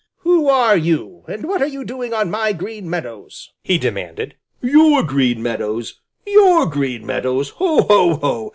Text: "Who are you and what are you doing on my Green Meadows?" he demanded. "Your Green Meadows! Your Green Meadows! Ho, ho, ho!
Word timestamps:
"Who 0.21 0.47
are 0.47 0.75
you 0.75 1.25
and 1.27 1.43
what 1.45 1.61
are 1.61 1.67
you 1.67 1.85
doing 1.85 2.11
on 2.11 2.31
my 2.31 2.53
Green 2.53 2.89
Meadows?" 2.89 3.53
he 3.61 3.77
demanded. 3.77 4.33
"Your 4.59 5.03
Green 5.03 5.43
Meadows! 5.43 6.01
Your 6.25 6.65
Green 6.65 7.05
Meadows! 7.05 7.49
Ho, 7.49 7.83
ho, 7.83 8.13
ho! 8.15 8.49